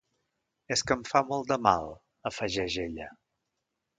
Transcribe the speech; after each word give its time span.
És 0.75 0.81
que 0.91 0.95
em 0.99 1.03
fa 1.09 1.21
molt 1.33 1.51
de 1.51 1.59
mal 1.67 1.91
—afegeix 2.29 2.79
ella. 2.87 3.13